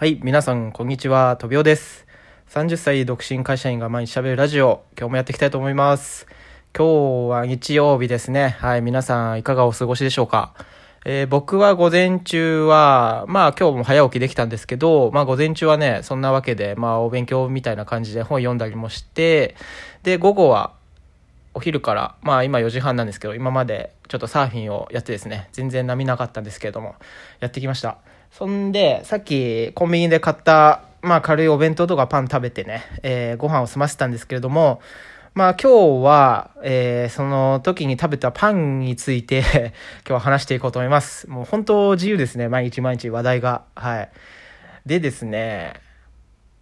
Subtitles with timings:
[0.00, 1.36] はい、皆さん、こんにちは。
[1.36, 2.06] とびおです。
[2.48, 6.26] 30歳独身会社員が毎日喋るラジオ、今日もやっていきたいと思います。
[6.74, 8.56] 今日は日曜日ですね。
[8.60, 10.54] はい、皆さん、いかがお過ごしでしょうか？
[11.04, 19.54] えー僕は午前中は、まあ今日も早起きできたんですけど、まあ午前中はね、そんなわけで、まあお勉強みたいな感じで本読んだりもして、
[20.02, 20.72] で、午後は
[21.52, 26.94] お昼から、まあ今4時半なんですけど、今までちょっとサーフィンをやってですね、全然波なかったんですけれども、
[27.40, 27.98] やってきました。
[28.30, 34.80] そんで、さっきコンビニで買った、まあ軽いお弁当とかパン食べてね、えーご飯を済ませたんですけれども、
[35.34, 39.42] まあ今日は、えーその時に食べたパンについて
[40.06, 41.28] 今日は話していこうと思います。
[41.28, 43.62] もう本当自由ですね、毎日毎日話題が。
[43.74, 44.10] はい。
[44.86, 45.74] でですね、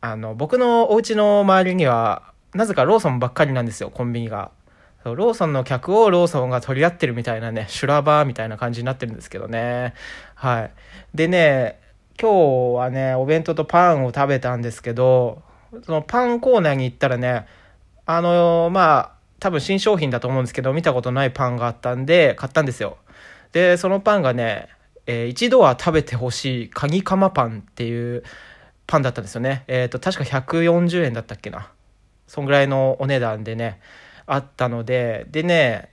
[0.00, 2.22] あの、僕のお家の周りには、
[2.54, 4.50] なぜかローソンばっかりなんですよ、コンビニが。
[5.04, 9.94] ローソンの客をローソンが取り合ってるみたいなね、修羅場みたいな感じになってるんですけどね。
[10.34, 10.72] はい。
[11.14, 11.78] でね、
[12.20, 15.42] 今日はね、お弁当とパンを食べたんですけど、
[15.84, 17.46] そのパンコーナーに行ったらね、
[18.06, 22.98] あのまあ、多分新商品だと思うんですけど、見たことないパンがあったんで、買ったんですよ。
[23.52, 24.68] で、そのパンがね、
[25.06, 28.24] えー一度は食べてほしいカニカマパンっていう
[28.86, 29.64] パンだったんですよね。
[29.68, 31.70] えっ、と、確か140円だったっけな。
[32.26, 33.80] そんぐらいのお値段でね、
[34.28, 35.90] あったので、でね、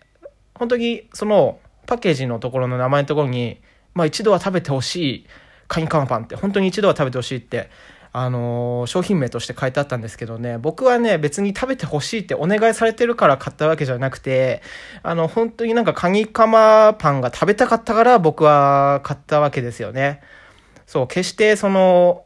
[0.54, 3.62] 本当にそのパッケージのところの名前のところに、
[3.94, 5.26] まあ一度は食べてほしい
[5.68, 7.70] カニカマパンって、本当に一度は食べてほしいって、
[8.18, 14.62] あの商品名として書いてあったんですけどね、僕はね、別に食べてほしいってお願いされてるから買ったわけじゃなくて、
[15.04, 20.22] あの、本当になんかカニカマパンが食べたかったから僕は買ったわけですよね。
[20.88, 22.24] そう、決してその、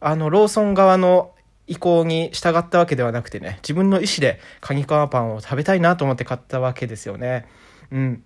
[0.00, 1.31] あの、ローソン側の
[1.72, 7.46] 意向に従ったわけではなくてね、自分の意思でカニカマパンを食べたいなと思って買ったわけですよね。
[7.90, 8.22] うん。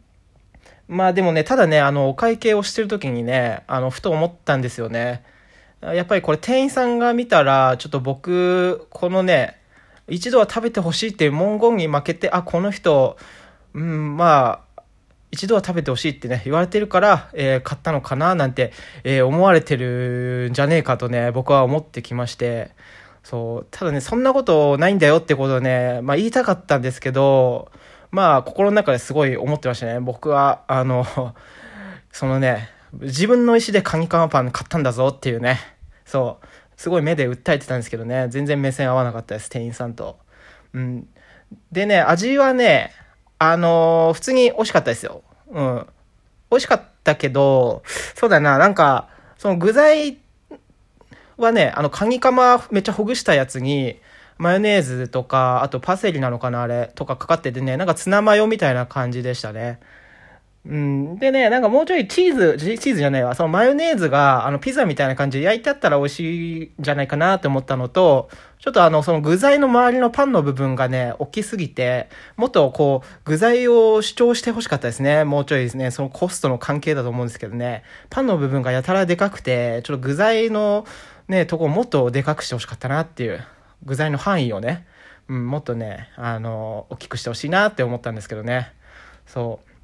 [0.88, 5.22] まあでもね、ただね、あの、お会計をしてる時にね、あの、ふと思ったんですよね。
[5.80, 9.60] やっぱりこれ店員さんが見たら、ちょっと僕、このね、
[10.08, 13.16] 一度は食べてほしいっていう文言に負けて、あ、この人、
[13.74, 14.82] うん、まあ、
[15.30, 18.72] 一度は食べてほしいってね、言われてるから、えー買ったのかななんて、
[19.04, 22.70] えー思われてるんじゃねえかとね、僕は思ってきまして、
[23.26, 27.72] そう、ただね、そんなことないんだよってことをね、まあ言いたかったんですけど、
[28.12, 29.98] まあ心の中ですごい思ってましたね。
[29.98, 31.04] 僕は、あの、
[32.12, 35.58] そのね、自分の意思でカニカマパン買ったんだぞっていうね、
[36.04, 40.20] そう、すごい目で訴えてたんですけどね、全然目線合わなかったです、店員さんと。
[40.72, 41.08] うん。
[41.72, 42.92] でね、味はね、
[43.40, 45.24] あのー普通に美味しかったですよ。
[45.50, 45.86] うん。
[46.52, 47.82] 美味しかったけど、
[48.14, 50.16] そうだな、なんか、その具材
[51.36, 54.00] はね、あの、カニカマめっちゃほぐしたやつに、
[54.38, 59.80] マヨネーズとか、あとパセリなのかな、あれ、とかかかっててね、なんかツナマヨみたいな感じでしたね。
[60.68, 61.18] うん。
[61.18, 68.28] でね、なんかもうちょいチーズ、チーズじゃないわ、そのマヨネーズが、あの、ピザみたいな感じで焼いてあったら美味しいんじゃないかなって思ったのと、
[68.58, 75.22] ちょっとあの、その具材の周りのパンの部分がね、大きすぎて、もっとこう、具材を主張してほしかったですね。
[75.24, 77.84] もうちょいですね、そのコストの関係だと思うんですけどね。
[78.10, 80.84] パンの部分がやたらでかくて、ちょっと具材の
[81.28, 83.44] ね、とこもっとでかくしてほしかったなっていう、
[83.84, 84.84] 具材の範囲をね、
[85.28, 88.72] うん、もっとね、あの、大きくしてほしいなって思ったんですけどね。
[89.26, 89.75] そう。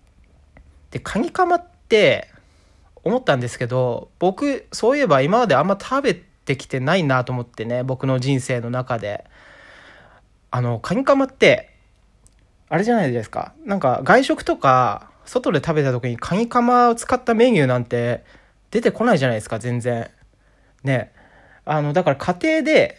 [0.92, 2.28] で、カニカマって
[3.03, 9.25] 思ったんですけど、僕、そういえば今まであんま食べてきてないなと思ってね、僕の人生の中で。
[10.50, 11.70] あの、カニカマって、
[12.69, 13.54] あれじゃないですか。
[13.64, 18.25] なんか外食とか、外で食べた時にカニカマを使ったメニューなんて
[18.70, 20.10] 出てこないじゃないですか、全然。
[20.84, 21.12] ね。
[21.64, 22.98] あの、だから家庭で、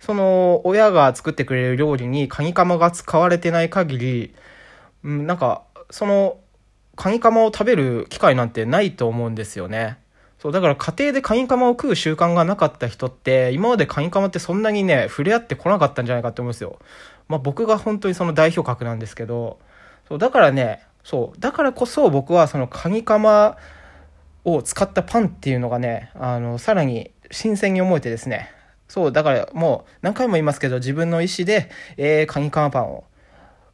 [0.00, 4.34] その、親が作ってくれる料理にカニカマが使われてない限り、
[5.02, 6.38] うん、なんか、その、
[6.96, 9.98] カニカマを食べる機会なんてないと思うんですよね。
[10.38, 16.78] そう、だから家庭でカニカマを食う習慣がなかった人って、今までカニカマってそんなにね、触れ合ってこなかったんじゃないかって思うんですよ。
[17.28, 19.58] まあ僕が本当にその代表格なんですけど、
[20.08, 23.56] そう、だからね、そう、だからこそ僕はそのカニカマ
[24.44, 28.50] を使ったパンっていうのがね、あの、さらに新鮮に思えてですね、
[28.88, 33.04] そう、だからもう何回も言いますけど、自分の意思で、えー、カニカマパンを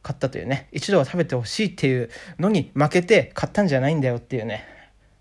[0.03, 2.09] 買ったというね、一度は食べてほしいっていう
[2.39, 4.65] のに負けて買ったんじゃないんだよっていうね、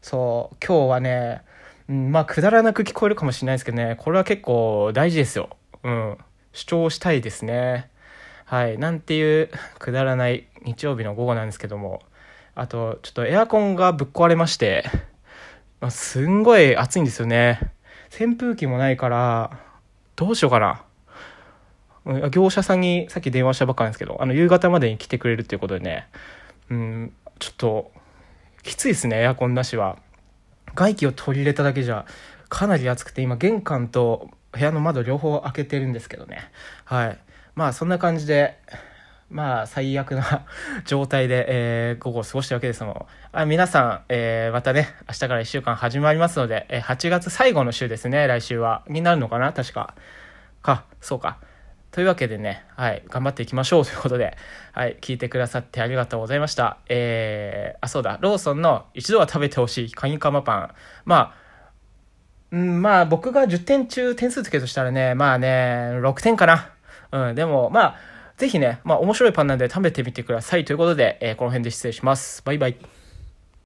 [0.03, 1.43] そう、今日はね、
[1.89, 5.51] うん、まあ、くだらなく聞こえるかもしれないですけどね、これは結構大事ですよ。
[5.83, 6.19] うん。
[6.53, 7.91] 主張したいですね。
[8.45, 8.79] はい。
[8.79, 12.01] なんていう くだらない日曜日の午後なんですけども、
[12.55, 14.85] あと、ちょっとエアコンがぶっ壊れまして、
[15.81, 17.61] まあ、すんごい暑いんですよね。
[18.13, 19.59] 扇風機もないから、
[20.17, 20.85] どうしようかな。
[22.31, 26.09] 業者さんにさっき電話したばっかなんですけど、あの、夕方までに来てくれるっていうことでね、
[26.71, 27.93] うん、ちょっと、
[28.63, 29.99] きついですね、エアコンなしは。
[30.75, 32.07] 外気を取り入れただけじゃ、
[32.49, 36.51] かなり暑くて、今玄関と部屋の窓両方開けてるんですけどね。
[36.85, 37.19] はい。
[37.55, 38.59] まあそんな感じで、
[39.31, 40.45] まあ、最悪な
[40.85, 48.85] 状態で、えー、午後を過ごしてるわけですもあ皆さん、えー、またね、明日から1週間始まりますので、えー、8月最後の週ですね、来週は。
[48.89, 49.95] になるのかな確か。
[50.63, 51.39] か、そうか。
[51.93, 54.37] というわけでね、はい、頑張っていきましょう ということで、
[54.73, 56.79] はい、聞いてくださってありがとうございました。
[56.89, 60.75] えー、あ、そうだ、ローソンの一度は食べてほしいカニカマパン。
[61.05, 61.35] まあ、
[62.53, 66.71] うん、まあ僕が10点中点数つけとしたらね、まあね、6点かな。
[67.13, 67.97] うん、でも、まあ、
[68.37, 70.65] ぜひね、まあ面白いパンなんで食べてみてください。
[70.65, 72.43] ということで、えー、この辺で失礼します。
[72.45, 73.00] バイバイ。